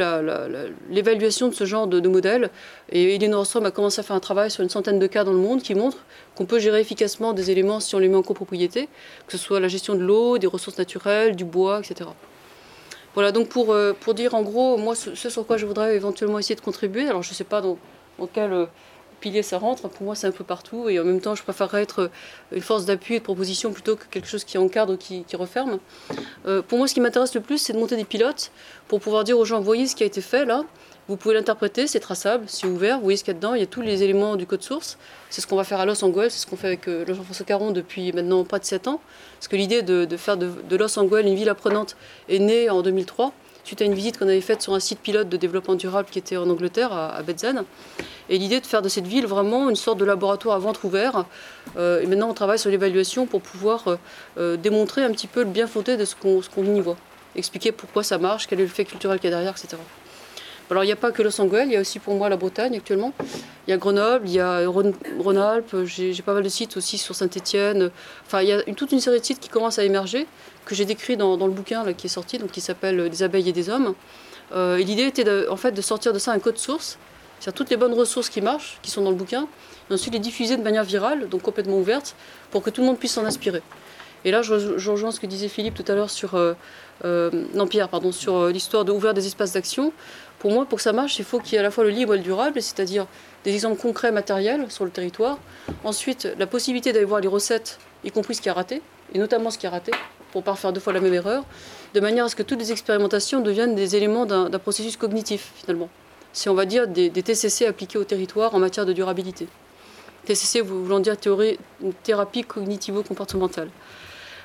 l'évaluation 0.90 1.48
de 1.48 1.54
ce 1.54 1.64
genre 1.64 1.86
de, 1.86 2.06
modèle. 2.06 2.50
Et 2.92 3.14
Elinor 3.14 3.40
Ostrom 3.40 3.64
a 3.64 3.70
commencé 3.70 4.00
à 4.00 4.02
faire 4.02 4.16
un 4.16 4.20
travail 4.20 4.50
sur 4.50 4.62
une 4.62 4.68
centaine 4.68 4.98
de 4.98 5.06
cas 5.06 5.24
dans 5.24 5.32
le 5.32 5.38
monde 5.38 5.62
qui 5.62 5.74
montrent 5.74 6.04
qu'on 6.34 6.44
peut 6.44 6.58
gérer 6.58 6.80
efficacement 6.80 7.32
des 7.32 7.50
éléments 7.50 7.80
si 7.80 7.94
on 7.94 7.98
les 7.98 8.08
met 8.08 8.16
en 8.16 8.22
copropriété, 8.22 8.90
que 9.26 9.32
ce 9.32 9.38
soit 9.38 9.58
la 9.58 9.68
gestion 9.68 9.94
de 9.94 10.02
l'eau, 10.02 10.36
des 10.36 10.46
ressources 10.46 10.76
naturelles, 10.76 11.34
du 11.34 11.46
bois, 11.46 11.80
etc. 11.80 12.10
Voilà, 13.14 13.30
donc 13.30 13.48
pour, 13.48 13.72
euh, 13.72 13.92
pour 13.98 14.14
dire 14.14 14.34
en 14.34 14.42
gros, 14.42 14.76
moi, 14.76 14.94
ce, 14.94 15.14
sur 15.14 15.46
quoi 15.46 15.56
je 15.56 15.66
voudrais 15.66 15.94
éventuellement 15.94 16.38
essayer 16.38 16.56
de 16.56 16.60
contribuer, 16.60 17.08
alors 17.08 17.22
je 17.22 17.30
ne 17.30 17.34
sais 17.34 17.44
pas 17.44 17.60
dans, 17.60 17.78
quel 18.32 18.66
euh, 19.32 19.42
ça 19.42 19.58
rentre, 19.58 19.88
pour 19.88 20.04
moi 20.04 20.14
c'est 20.14 20.26
un 20.26 20.32
peu 20.32 20.44
partout, 20.44 20.88
et 20.88 20.98
en 20.98 21.04
même 21.04 21.20
temps 21.20 21.34
je 21.34 21.42
préférerais 21.42 21.82
être 21.82 22.02
euh, 22.02 22.08
une 22.52 22.62
force 22.62 22.84
d'appui 22.84 23.14
et 23.14 23.18
de 23.18 23.24
proposition 23.24 23.72
plutôt 23.72 23.96
que 23.96 24.04
quelque 24.10 24.28
chose 24.28 24.44
qui 24.44 24.58
encadre 24.58 24.96
qui, 24.96 25.24
qui 25.24 25.36
referme. 25.36 25.78
pour 26.68 26.78
moi, 26.78 26.88
ce 26.88 26.94
qui 26.94 27.00
m'intéresse 27.00 27.34
le 27.34 27.40
plus, 27.40 27.58
c'est 27.58 27.72
de 27.72 27.78
monter 27.78 27.96
des 27.96 28.04
pilotes 28.04 28.50
pour 28.88 29.00
pouvoir 29.00 29.24
dire 29.24 29.38
aux 29.38 29.44
gens, 29.44 29.60
voyez 29.60 29.86
ce 29.86 29.96
qui 29.96 30.02
a 30.02 30.06
été 30.06 30.20
fait 30.20 30.44
là, 30.44 30.64
vous 31.06 31.16
pouvez 31.18 31.34
l'interpréter, 31.34 31.86
c'est 31.86 32.00
traçable, 32.00 32.44
c'est 32.46 32.66
ouvert, 32.66 32.96
vous 32.96 33.04
voyez 33.04 33.18
ce 33.18 33.24
qu'il 33.24 33.34
y 33.34 33.36
a 33.36 33.38
dedans, 33.38 33.52
il 33.52 33.60
y 33.60 33.62
a 33.62 33.66
tous 33.66 33.82
les 33.82 34.02
éléments 34.02 34.36
du 34.36 34.46
code 34.46 34.62
source. 34.62 34.96
C'est 35.28 35.42
ce 35.42 35.46
qu'on 35.46 35.56
va 35.56 35.64
faire 35.64 35.78
à 35.78 35.84
Los 35.84 36.02
Angeles, 36.02 36.28
c'est 36.30 36.40
ce 36.40 36.46
qu'on 36.46 36.56
fait 36.56 36.68
avec 36.68 36.88
euh, 36.88 37.04
Jean-François 37.06 37.44
Caron 37.44 37.72
depuis 37.72 38.10
maintenant 38.12 38.42
près 38.44 38.58
de 38.58 38.64
7 38.64 38.88
ans. 38.88 39.00
Parce 39.38 39.48
que 39.48 39.56
l'idée 39.56 39.82
de, 39.82 40.06
faire 40.16 40.38
de, 40.38 40.76
Los 40.76 40.98
Angeles 40.98 41.24
une 41.26 41.34
ville 41.34 41.50
apprenante 41.50 41.96
est 42.30 42.38
née 42.38 42.70
en 42.70 42.80
2003, 42.80 43.32
suite 43.64 43.82
à 43.82 43.84
une 43.84 43.94
visite 43.94 44.18
qu'on 44.18 44.28
avait 44.28 44.40
faite 44.40 44.62
sur 44.62 44.74
un 44.74 44.80
site 44.80 45.00
pilote 45.00 45.28
de 45.28 45.36
développement 45.36 45.74
durable 45.74 46.08
qui 46.10 46.18
était 46.18 46.36
en 46.36 46.48
Angleterre, 46.48 46.92
à, 46.92 47.16
à 47.16 47.22
Et 48.28 48.38
l'idée 48.38 48.60
de 48.60 48.66
faire 48.66 48.82
de 48.82 48.88
cette 48.88 49.06
ville 49.06 49.26
vraiment 49.26 49.70
une 49.70 49.76
sorte 49.76 49.98
de 49.98 50.04
laboratoire 50.04 50.56
à 50.56 50.58
ventre 50.58 50.84
ouvert. 50.84 51.24
Euh, 51.76 52.00
et 52.00 52.06
maintenant, 52.06 52.28
on 52.30 52.34
travaille 52.34 52.58
sur 52.58 52.70
l'évaluation 52.70 53.26
pour 53.26 53.40
pouvoir 53.40 53.98
euh, 54.38 54.56
démontrer 54.56 55.02
un 55.02 55.10
petit 55.10 55.26
peu 55.26 55.40
le 55.40 55.50
bien 55.50 55.66
fondé 55.66 55.96
de 55.96 56.04
ce 56.04 56.14
qu'on 56.14 56.74
y 56.74 56.80
voit. 56.80 56.96
Expliquer 57.36 57.72
pourquoi 57.72 58.02
ça 58.02 58.18
marche, 58.18 58.46
quel 58.46 58.60
est 58.60 58.64
le 58.64 58.68
fait 58.68 58.84
culturel 58.84 59.18
qu'il 59.18 59.30
y 59.30 59.32
a 59.32 59.36
derrière, 59.36 59.52
etc. 59.52 59.76
Alors 60.70 60.82
il 60.82 60.86
n'y 60.86 60.92
a 60.92 60.96
pas 60.96 61.12
que 61.12 61.22
Los 61.22 61.38
Angeles, 61.40 61.64
il 61.66 61.72
y 61.72 61.76
a 61.76 61.80
aussi 61.80 61.98
pour 61.98 62.14
moi 62.14 62.28
la 62.28 62.36
Bretagne 62.36 62.76
actuellement. 62.76 63.12
Il 63.66 63.70
y 63.70 63.72
a 63.74 63.76
Grenoble, 63.76 64.26
il 64.26 64.34
y 64.34 64.40
a 64.40 64.66
Rhône-Alpes, 64.66 65.84
j'ai 65.84 66.22
pas 66.22 66.32
mal 66.32 66.42
de 66.42 66.48
sites 66.48 66.76
aussi 66.76 66.96
sur 66.96 67.14
Saint-Étienne. 67.14 67.90
Enfin, 68.26 68.40
il 68.42 68.48
y 68.48 68.52
a 68.52 68.62
toute 68.74 68.92
une 68.92 69.00
série 69.00 69.20
de 69.20 69.24
sites 69.24 69.40
qui 69.40 69.48
commencent 69.48 69.78
à 69.78 69.84
émerger, 69.84 70.26
que 70.64 70.74
j'ai 70.74 70.86
décrit 70.86 71.16
dans, 71.16 71.36
le 71.36 71.52
bouquin 71.52 71.92
qui 71.92 72.06
est 72.06 72.10
sorti, 72.10 72.38
donc 72.38 72.50
qui 72.50 72.60
s'appelle 72.62 73.10
Des 73.10 73.22
abeilles 73.22 73.48
et 73.48 73.52
des 73.52 73.68
hommes. 73.68 73.94
Euh, 74.52 74.78
et 74.78 74.84
l'idée 74.84 75.04
était 75.04 75.48
en 75.48 75.56
fait 75.56 75.72
de 75.72 75.82
sortir 75.82 76.12
de 76.12 76.18
ça 76.18 76.32
un 76.32 76.38
code 76.38 76.58
source, 76.58 76.98
c'est-à-dire 77.40 77.56
toutes 77.56 77.70
les 77.70 77.76
bonnes 77.76 77.94
ressources 77.94 78.30
qui 78.30 78.40
marchent, 78.40 78.78
qui 78.82 78.90
sont 78.90 79.02
dans 79.02 79.10
le 79.10 79.16
bouquin, 79.16 79.46
et 79.90 79.94
ensuite 79.94 80.14
les 80.14 80.20
diffuser 80.20 80.56
de 80.56 80.62
manière 80.62 80.84
virale, 80.84 81.28
donc 81.28 81.42
complètement 81.42 81.78
ouverte, 81.78 82.16
pour 82.50 82.62
que 82.62 82.70
tout 82.70 82.80
le 82.80 82.86
monde 82.86 82.98
puisse 82.98 83.12
s'en 83.12 83.24
inspirer. 83.24 83.62
Et 84.24 84.30
là, 84.30 84.42
je, 84.42 84.90
rejoins 84.90 85.10
ce 85.10 85.20
que 85.20 85.26
disait 85.26 85.48
Philippe 85.48 85.74
tout 85.74 85.84
à 85.90 85.94
l'heure 85.94 86.10
sur, 86.10 86.34
euh, 86.34 86.54
euh, 87.04 87.30
pardon, 87.90 88.12
sur 88.12 88.46
l'histoire 88.48 88.84
d'ouvrir 88.84 89.14
des 89.14 89.26
espaces 89.26 89.52
d'action. 89.52 89.92
Pour 90.38 90.52
moi, 90.52 90.66
pour 90.66 90.76
que 90.76 90.82
ça 90.82 90.92
marche, 90.92 91.18
il 91.18 91.24
faut 91.24 91.38
qu'il 91.40 91.54
y 91.54 91.56
ait 91.56 91.60
à 91.60 91.62
la 91.62 91.70
fois 91.70 91.84
le 91.84 91.90
libre 91.90 92.14
et 92.14 92.18
le 92.18 92.22
durable, 92.22 92.60
c'est-à-dire 92.60 93.06
des 93.44 93.54
exemples 93.54 93.80
concrets, 93.80 94.12
matériels 94.12 94.70
sur 94.70 94.84
le 94.84 94.90
territoire. 94.90 95.38
Ensuite, 95.84 96.28
la 96.38 96.46
possibilité 96.46 96.92
d'aller 96.92 97.04
voir 97.04 97.20
les 97.20 97.28
recettes, 97.28 97.78
y 98.04 98.10
compris 98.10 98.34
ce 98.34 98.42
qui 98.42 98.48
a 98.48 98.54
raté, 98.54 98.82
et 99.14 99.18
notamment 99.18 99.50
ce 99.50 99.58
qui 99.58 99.66
a 99.66 99.70
raté, 99.70 99.92
pour 100.32 100.40
ne 100.40 100.44
pas 100.44 100.54
faire 100.56 100.72
deux 100.72 100.80
fois 100.80 100.92
la 100.92 101.00
même 101.00 101.14
erreur, 101.14 101.44
de 101.94 102.00
manière 102.00 102.24
à 102.24 102.28
ce 102.28 102.36
que 102.36 102.42
toutes 102.42 102.58
les 102.58 102.72
expérimentations 102.72 103.40
deviennent 103.40 103.74
des 103.74 103.96
éléments 103.96 104.26
d'un 104.26 104.58
processus 104.58 104.96
cognitif, 104.96 105.52
finalement. 105.54 105.88
C'est, 106.32 106.50
on 106.50 106.54
va 106.54 106.66
dire, 106.66 106.88
des, 106.88 107.10
TCC 107.10 107.66
appliqués 107.66 107.98
au 107.98 108.04
territoire 108.04 108.54
en 108.54 108.58
matière 108.58 108.84
de 108.84 108.92
durabilité. 108.92 109.46
TCC 110.26 110.60
voulant 110.60 110.98
dire 110.98 111.16
théorie, 111.16 111.58
thérapie 112.02 112.42
cognitivo-comportementale. 112.42 113.68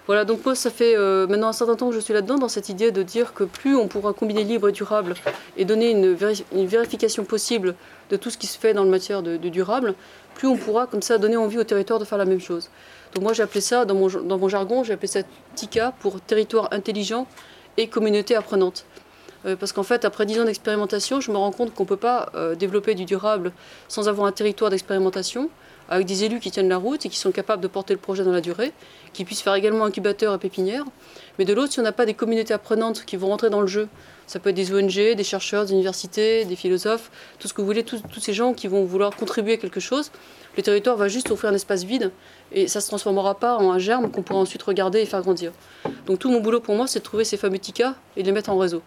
Voilà, 0.09 0.25
donc 0.25 0.43
moi, 0.43 0.55
ça 0.55 0.71
fait 0.71 0.97
euh, 0.97 1.27
maintenant 1.27 1.49
un 1.49 1.53
certain 1.53 1.75
temps 1.75 1.87
que 1.89 1.93
je 1.93 1.99
suis 1.99 2.15
là-dedans, 2.15 2.39
dans 2.39 2.47
cette 2.47 2.67
idée 2.67 2.91
de 2.91 3.03
dire 3.03 3.35
que 3.35 3.43
plus 3.43 3.75
on 3.75 3.87
pourra 3.87 4.11
combiner 4.11 4.43
libre 4.43 4.67
et 4.67 4.71
durable 4.71 5.13
et 5.55 5.65
donner 5.65 5.91
une, 5.91 6.15
vérification 6.15 7.25
possible 7.25 7.75
de 8.09 8.17
tout 8.17 8.31
ce 8.31 8.39
qui 8.39 8.47
se 8.47 8.57
fait 8.57 8.73
dans 8.73 8.83
le 8.83 8.89
matière 8.89 9.21
de, 9.21 9.37
durable, 9.37 9.93
plus 10.33 10.47
on 10.47 10.57
pourra 10.57 10.87
comme 10.87 11.03
ça 11.03 11.19
donner 11.19 11.37
envie 11.37 11.59
au 11.59 11.63
territoire 11.63 11.99
de 11.99 12.05
faire 12.05 12.17
la 12.17 12.25
même 12.25 12.39
chose. 12.39 12.71
Donc 13.13 13.23
moi, 13.23 13.33
j'ai 13.33 13.43
appelé 13.43 13.61
ça, 13.61 13.85
dans 13.85 13.93
mon, 13.93 14.07
dans 14.07 14.39
mon 14.39 14.49
jargon, 14.49 14.83
j'ai 14.83 14.93
appelé 14.93 15.07
ça 15.07 15.19
TICA 15.53 15.93
pour 15.99 16.19
territoire 16.21 16.69
intelligent 16.71 17.27
et 17.77 17.85
communauté 17.85 18.35
apprenante. 18.35 18.85
Euh, 19.45 19.55
parce 19.55 19.71
qu'en 19.71 19.83
fait, 19.83 20.05
après 20.05 20.25
dix 20.25 20.39
ans 20.39 20.45
d'expérimentation, 20.45 21.21
je 21.21 21.31
me 21.31 21.37
rends 21.37 21.51
compte 21.51 21.73
qu'on 21.73 21.83
ne 21.83 21.87
peut 21.87 21.97
pas 21.97 22.29
euh, 22.35 22.55
développer 22.55 22.95
du 22.95 23.05
durable 23.05 23.51
sans 23.87 24.09
avoir 24.09 24.27
un 24.27 24.31
territoire 24.31 24.69
d'expérimentation 24.69 25.49
avec 25.89 26.05
des 26.05 26.23
élus 26.23 26.39
qui 26.39 26.51
tiennent 26.51 26.69
la 26.69 26.77
route 26.77 27.05
et 27.05 27.09
qui 27.09 27.17
sont 27.17 27.31
capables 27.31 27.63
de 27.63 27.67
porter 27.67 27.93
le 27.93 27.99
projet 27.99 28.23
dans 28.23 28.31
la 28.31 28.41
durée, 28.41 28.73
qui 29.11 29.25
puissent 29.25 29.41
faire 29.41 29.55
également 29.55 29.85
incubateur 29.85 30.35
et 30.35 30.37
pépinière. 30.37 30.85
Mais 31.39 31.45
de 31.45 31.53
l'autre, 31.53 31.73
si 31.73 31.79
on 31.79 31.83
n'a 31.83 31.91
pas 31.91 32.05
des 32.05 32.13
communautés 32.13 32.53
apprenantes 32.53 33.05
qui 33.05 33.17
vont 33.17 33.27
rentrer 33.27 33.49
dans 33.49 33.61
le 33.61 33.67
jeu, 33.67 33.87
ça 34.27 34.39
peut 34.39 34.51
être 34.51 34.55
des 34.55 34.71
ONG, 34.71 35.15
des 35.15 35.23
chercheurs, 35.23 35.65
des 35.65 35.73
universités, 35.73 36.45
des 36.45 36.55
philosophes, 36.55 37.09
tout 37.39 37.47
ce 37.47 37.53
que 37.55 37.61
vous 37.61 37.67
voulez, 37.67 37.83
tous, 37.83 38.01
ces 38.19 38.33
gens 38.33 38.53
qui 38.53 38.67
vont 38.67 38.85
vouloir 38.85 39.15
contribuer 39.15 39.53
à 39.53 39.57
quelque 39.57 39.79
chose, 39.79 40.11
le 40.55 40.61
territoire 40.61 40.95
va 40.95 41.07
juste 41.07 41.31
offrir 41.31 41.49
un 41.49 41.55
espace 41.55 41.83
vide 41.83 42.11
et 42.51 42.67
ça 42.67 42.79
ne 42.79 42.83
se 42.83 42.87
transformera 42.87 43.39
pas 43.39 43.55
en 43.55 43.71
un 43.71 43.79
germe 43.79 44.11
qu'on 44.11 44.21
pourra 44.21 44.39
ensuite 44.39 44.61
regarder 44.61 44.99
et 44.99 45.05
faire 45.07 45.21
grandir. 45.21 45.51
Donc 46.05 46.19
tout 46.19 46.29
mon 46.29 46.39
boulot 46.39 46.59
pour 46.59 46.75
moi, 46.75 46.85
c'est 46.85 46.99
de 46.99 47.03
trouver 47.03 47.23
ces 47.23 47.37
fameux 47.37 47.57
TICA 47.57 47.95
et 48.15 48.21
de 48.21 48.27
les 48.27 48.33
mettre 48.33 48.51
en 48.51 48.57
réseau. 48.57 48.83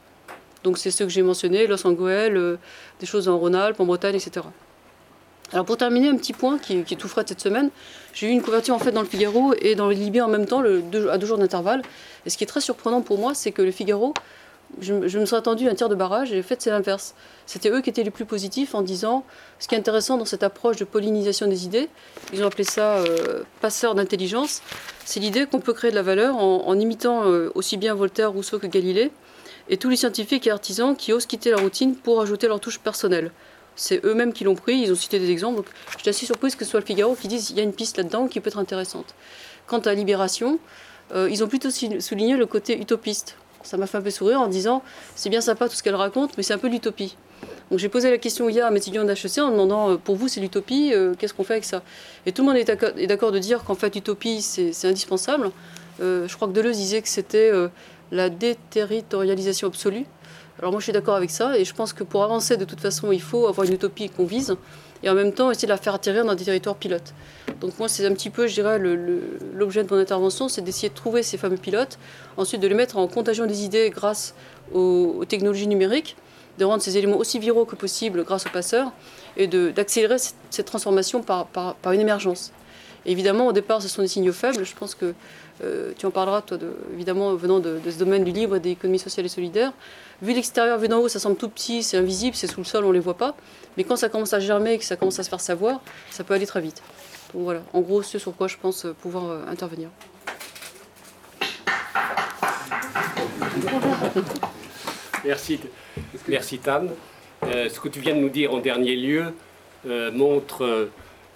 Donc 0.65 0.79
c'est 0.79 0.91
ceux 0.91 1.05
que 1.05 1.11
j'ai 1.11 1.23
mentionnés, 1.23 1.67
Los 1.67 1.87
Angeles, 1.87 2.31
euh, 2.31 2.57
des 3.01 3.07
choses 3.07 3.29
en 3.29 3.39
Rhône-Alpes, 3.39 3.81
en 3.81 3.85
Bretagne, 3.85 4.15
etc. 4.15 4.47
Alors 5.53 5.67
pour 5.67 5.77
terminer, 5.77 6.09
un 6.09 6.17
petit 6.17 6.33
point 6.33 6.59
qui, 6.59 6.79
est 6.79 6.99
tout 6.99 7.09
frais 7.09 7.25
cette 7.27 7.41
semaine, 7.41 7.71
j'ai 8.15 8.29
eu 8.29 8.31
une 8.31 8.43
couverture 8.43 8.75
en 8.75 8.79
fait 8.79 8.93
dans 8.93 9.03
le 9.03 9.07
Figaro 9.07 9.53
et 9.61 9.75
dans 9.75 9.89
le 9.89 9.95
Libé 9.95 10.21
en 10.23 10.29
même 10.29 10.47
temps, 10.47 10.61
à 10.61 11.19
deux 11.19 11.27
jours 11.27 11.39
d'intervalle. 11.39 11.83
Et 12.25 12.31
ce 12.31 12.39
qui 12.39 12.45
est 12.45 12.47
très 12.47 12.63
surprenant 12.63 13.03
pour 13.03 13.19
moi, 13.19 13.35
c'est 13.35 13.53
que 13.53 13.61
le 13.61 13.71
Figaro, 13.71 14.15
je, 14.81 14.95
me 14.95 15.27
suis 15.27 15.37
attendu 15.37 15.69
un 15.69 15.75
tiers 15.75 15.91
de 15.91 15.95
barrage 15.95 16.33
et 16.33 16.41
en 16.41 16.43
fait 16.43 16.63
c'est 16.63 16.71
l'inverse. 16.71 17.15
C'était 17.45 17.69
eux 17.71 17.83
qui 17.83 17.91
étaient 17.91 18.03
les 18.03 18.11
plus 18.11 18.25
positifs 18.25 18.75
en 18.75 18.81
disant 18.81 19.25
ce 19.59 19.69
qui 19.69 19.75
est 19.75 19.79
intéressant 19.79 20.17
dans 20.17 20.25
cette 20.25 20.43
approche 20.43 20.77
de 20.77 20.85
pollinisation 20.85 21.47
des 21.47 21.67
idées, 21.67 21.91
ils 22.33 22.43
ont 22.43 22.47
appelé 22.47 22.65
ça 22.65 22.97
euh, 22.97 23.43
passeur 23.61 23.95
d'intelligence, 23.95 24.63
c'est 25.05 25.21
l'idée 25.21 25.45
qu'on 25.47 25.61
peut 25.61 25.75
créer 25.75 25.91
de 25.91 25.97
la 25.97 26.03
valeur 26.03 26.37
en, 26.37 26.79
imitant 26.79 27.25
euh, 27.27 27.51
aussi 27.55 27.77
bien 27.77 27.95
Voltaire, 27.95 28.33
Rousseau 28.33 28.59
que 28.59 28.67
Galilée 28.67 29.11
et 29.73 29.77
tous 29.79 29.89
les 29.89 29.97
scientifiques 29.97 30.47
et 30.47 30.53
artisans 30.53 30.95
qui 30.95 31.13
osent 31.13 31.27
quitter 31.27 31.51
la 31.51 31.57
routine 31.57 31.97
pour 31.97 32.21
ajouter 32.21 32.47
leur 32.47 32.61
touche 32.61 32.79
personnelle 32.79 33.33
c'est 33.77 34.05
eux-mêmes 34.05 34.33
qui 34.33 34.45
l'ont 34.45 34.55
pris, 34.55 34.77
ils 34.79 34.93
ont 34.93 34.97
cité 34.97 35.19
des 35.19 35.31
exemples. 35.31 35.57
Donc, 35.57 35.67
j'étais 35.97 36.11
assez 36.11 36.27
surprise 36.27 36.57
que 36.57 36.65
ce 36.65 36.71
soit 36.71 36.81
le 36.81 36.87
Figaro 36.87 37.15
qui 37.15 37.29
dise 37.29 37.49
qu'il 37.49 37.57
y 37.57 37.61
a 37.61 37.63
une 37.63 37.73
piste 37.73 37.97
là-dedans 37.97 38.29
qui 38.29 38.41
peut 38.41 38.49
être 38.49 38.59
intéressante. 38.59 39.15
Quant 39.67 39.79
à 39.81 39.95
Libération, 39.95 40.59
euh, 41.15 41.29
ils 41.31 41.43
ont 41.43 41.49
plutôt 41.49 41.71
souligné 41.71 42.37
le 42.37 42.47
côté 42.47 42.79
utopiste. 42.81 43.37
Ça 43.63 43.77
m'a 43.77 43.87
fait 43.87 43.99
un 43.99 44.03
peu 44.03 44.11
sourire 44.11 44.41
en 44.41 44.49
disant 44.49 44.83
c'est 45.15 45.31
bien 45.31 45.41
sympa 45.41 45.69
tout 45.69 45.77
ce 45.77 45.83
qu'elle 45.83 45.95
raconte, 45.95 46.37
mais 46.37 46.43
c'est 46.43 46.55
un 46.55 46.59
peu 46.59 46.69
l'utopie. 46.69 47.17
Donc 47.71 47.79
j'ai 47.79 47.89
posé 47.89 48.11
la 48.11 48.19
question 48.19 48.49
hier 48.49 48.67
à 48.67 48.71
mes 48.71 48.79
étudiants 48.79 49.05
d'HEC 49.05 49.39
en 49.39 49.51
demandant 49.51 49.91
euh, 49.91 49.97
pour 49.97 50.17
vous 50.17 50.29
c'est 50.29 50.41
l'utopie, 50.41 50.93
euh, 50.93 51.15
qu'est-ce 51.17 51.33
qu'on 51.33 51.45
fait 51.45 51.55
avec 51.55 51.65
ça? 51.65 51.83
Et 52.27 52.33
tout 52.33 52.43
le 52.43 52.49
monde 52.49 52.57
est 52.59 53.07
d'accord 53.07 53.33
de 53.33 53.39
dire 53.39 53.63
qu'en 53.65 53.75
fait 53.75 53.95
l'utopie 53.95 54.43
c'est 54.43 54.85
indispensable. 54.85 55.51
je 56.01 56.35
crois 56.35 56.49
que 56.49 56.53
Deleuze 56.53 56.77
disait 56.77 57.03
que 57.03 57.09
c'était 57.09 57.53
la 58.13 58.29
déterritorialisation 58.29 59.67
absolue. 59.67 60.05
Alors 60.59 60.71
moi 60.71 60.81
je 60.81 60.85
suis 60.85 60.93
d'accord 60.93 61.17
avec 61.17 61.31
ça 61.31 61.59
et 61.59 61.65
je 61.65 61.75
pense 61.75 61.93
que 61.93 62.05
pour 62.05 62.23
avancer 62.23 62.57
de 62.57 62.65
toute 62.65 62.79
façon 62.79 63.11
il 63.11 63.23
faut 63.23 63.49
avoir 63.49 63.67
une 63.67 63.73
utopie 63.73 64.11
qu'on 64.11 64.27
vise 64.27 64.55
et 65.03 65.09
en 65.09 65.15
même 65.15 65.33
temps 65.33 65.51
essayer 65.51 65.67
de 65.67 65.73
la 65.73 65.79
faire 65.79 65.95
atterrir 65.95 66.25
dans 66.25 66.35
des 66.35 66.45
territoires 66.45 66.77
pilotes. 66.77 67.15
Donc 67.61 67.79
moi 67.79 67.89
c'est 67.89 68.07
un 68.07 68.13
petit 68.13 68.31
peu 68.31 68.47
je 68.47 68.55
dirais 68.55 68.79
l'objet 68.79 69.83
de 69.83 69.93
mon 69.93 69.99
intervention 69.99 70.49
c'est 70.49 70.61
d'essayer 70.61 70.91
de 70.91 70.95
trouver 70.95 71.23
ces 71.23 71.39
fameux 71.39 71.57
pilotes, 71.57 71.99
ensuite 72.37 72.61
de 72.61 72.69
les 72.69 72.75
mettre 72.75 72.99
en 72.99 73.09
contagion 73.09 73.47
des 73.47 73.65
idées 73.65 73.91
grâce 73.91 74.35
aux, 74.75 75.25
technologies 75.27 75.67
numériques, 75.67 76.17
de 76.59 76.67
rendre 76.67 76.83
ces 76.83 76.99
éléments 76.99 77.17
aussi 77.17 77.39
viraux 77.39 77.65
que 77.65 77.77
possible 77.77 78.23
grâce 78.23 78.47
aux 78.47 78.51
passeurs 78.51 78.93
et 79.39 79.47
d'accélérer 79.47 80.19
cette, 80.19 80.67
transformation 80.67 81.23
par, 81.23 81.47
par, 81.47 81.93
une 81.93 82.01
émergence. 82.01 82.53
Évidemment 83.07 83.47
au 83.47 83.53
départ 83.53 83.83
ce 83.83 83.89
sont 83.89 84.03
des 84.03 84.09
signaux 84.09 84.33
faibles, 84.33 84.65
je 84.65 84.75
pense 84.75 84.95
que 84.95 85.15
euh, 85.63 85.93
tu 85.97 86.07
en 86.07 86.11
parleras, 86.11 86.43
toi, 86.43 86.59
évidemment, 86.93 87.35
venant 87.35 87.61
de, 87.61 87.79
ce 87.89 87.99
domaine 87.99 88.25
du 88.25 88.33
livre 88.33 88.57
et 88.57 88.61
des 88.61 88.71
économies 88.71 88.99
sociales 88.99 89.27
et 89.27 89.29
solidaires. 89.29 89.73
Vu 90.21 90.33
l'extérieur, 90.33 90.79
vu 90.79 90.89
d'en 90.89 90.99
haut, 90.99 91.09
ça 91.09 91.21
semble 91.21 91.37
tout 91.37 91.49
petit, 91.49 91.83
c'est 91.83 91.97
invisible, 91.97 92.35
c'est 92.35 92.49
sous 92.49 92.61
le 92.61 92.65
sol, 92.65 92.85
on 92.85 92.89
ne 92.89 92.95
les 92.95 93.01
voit 93.01 93.17
pas. 93.17 93.37
Mais 93.77 93.85
quand 93.85 93.97
ça 93.97 94.09
commence 94.09 94.33
à 94.33 94.41
germer, 94.41 94.79
que 94.79 94.85
ça 94.85 94.97
commence 94.97 95.19
à 95.21 95.23
se 95.23 95.29
faire 95.29 95.41
savoir, 95.41 95.81
ça 96.11 96.25
peut 96.25 96.35
aller 96.35 96.47
très 96.47 96.61
vite. 96.61 96.83
Donc 97.33 97.45
voilà, 97.45 97.63
en 97.73 97.81
gros, 97.81 98.03
c'est 98.03 98.19
sur 98.19 98.35
quoi 98.35 98.49
je 98.49 98.57
pense 98.61 98.87
pouvoir 99.01 99.31
euh, 99.31 99.47
intervenir. 99.49 99.89
Merci, 105.25 105.61
merci 106.27 106.59
Tam. 106.59 106.91
Euh, 107.45 107.69
ce 107.69 107.79
que 107.79 107.89
tu 107.89 108.01
viens 108.01 108.17
de 108.17 108.19
nous 108.19 108.29
dire 108.29 108.53
en 108.53 108.59
dernier 108.59 108.97
lieu 108.97 109.27
montre 109.85 110.89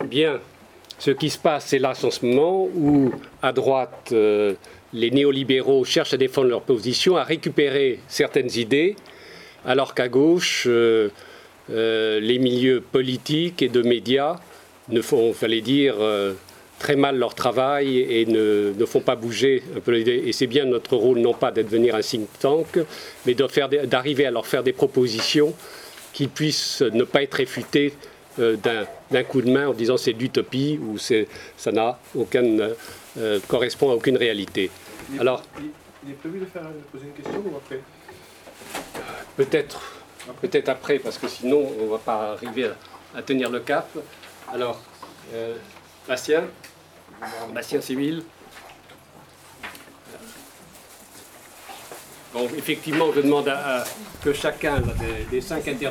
bien 0.05 0.41
ce 0.99 1.11
qui 1.11 1.31
se 1.31 1.39
passe, 1.39 1.67
c'est 1.67 1.79
là 1.79 1.93
en 2.03 2.11
ce 2.11 2.25
moment 2.25 2.69
où, 2.75 3.13
à 3.43 3.53
droite, 3.53 4.11
euh, 4.13 4.55
les 4.93 5.11
néolibéraux 5.11 5.85
cherchent 5.85 6.15
à 6.15 6.17
défendre 6.17 6.49
leur 6.49 6.63
position, 6.63 7.17
à 7.17 7.25
récupérer 7.25 8.01
certaines 8.09 8.51
idées, 8.57 8.97
alors 9.67 9.95
qu'à 9.95 10.09
gauche, 10.09 10.65
euh, 10.67 11.11
euh, 11.71 12.19
les 12.21 12.39
milieux 12.39 12.81
politiques 12.81 13.61
et 13.61 13.69
de 13.69 13.83
médias 13.83 14.37
ne 14.89 15.03
font, 15.03 15.33
fallait 15.35 15.61
dire, 15.61 15.97
très 16.79 16.97
mal 16.97 17.19
leur 17.19 17.35
travail 17.35 17.99
et 17.99 18.25
ne, 18.25 18.73
font 18.87 19.01
pas 19.01 19.17
bouger 19.17 19.63
un 19.77 19.81
peu. 19.81 19.97
Et 19.97 20.33
c'est 20.33 20.47
bien 20.47 20.65
notre 20.65 20.97
rôle, 20.97 21.19
non 21.19 21.35
pas 21.35 21.51
d'être 21.51 21.75
un 21.75 22.01
think 22.01 22.29
tank, 22.39 22.79
mais 23.27 23.35
d'arriver 23.35 24.27
à 24.27 24.31
leur 24.31 24.47
faire 24.47 24.63
des 24.63 24.73
propositions 24.73 25.53
qui 26.13 26.29
puissent 26.29 26.83
ne 26.83 27.05
pas 27.05 27.23
être 27.23 27.35
réfutées 27.35 27.93
euh, 28.39 28.57
d'un 29.11 29.25
coup 29.25 29.41
de 29.41 29.51
main 29.51 29.69
en 29.69 29.73
disant 29.73 29.97
c'est 29.97 30.13
l'utopie 30.13 30.79
ou 30.83 30.99
ça 30.99 31.73
n'a 31.73 31.99
aucun 32.15 32.45
euh, 33.19 33.41
correspond 33.49 33.91
à 33.91 33.95
aucune 33.95 34.19
réalité. 34.19 34.71
Il 35.13 35.21
Alors, 35.21 35.43
il, 35.59 36.11
est 36.11 36.15
prévu 36.15 36.41
de 36.41 36.45
faire 36.45 36.63
poser 36.93 37.07
une 37.07 37.13
question 37.13 37.43
ou 37.47 37.57
après? 37.57 37.81
Peut-être, 39.37 40.03
peut-être 40.43 40.69
après 40.69 40.99
parce 40.99 41.17
que 41.17 41.29
sinon 41.29 41.67
on 41.81 41.85
ne 41.85 41.91
va 41.91 41.99
pas 41.99 42.33
arriver 42.33 42.71
à, 43.15 43.23
tenir 43.23 43.49
le 43.49 43.61
cap. 43.61 43.89
Alors, 44.53 44.83
euh, 45.33 45.55
Bastien, 46.07 46.45
Bastien 47.55 47.81
Civil. 47.81 48.23
Bon, 52.35 52.47
effectivement, 52.59 53.13
je 53.15 53.21
demande 53.21 53.49
à, 53.49 53.85
que 54.23 54.35
chacun 54.35 54.81
des, 54.81 55.25
des 55.31 55.41
cinq 55.41 55.69
intervenants 55.69 55.77